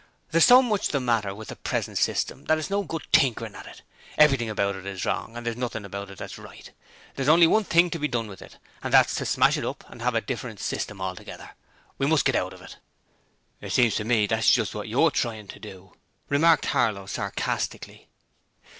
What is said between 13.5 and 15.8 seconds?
'It seems to me that that's just what you're trying to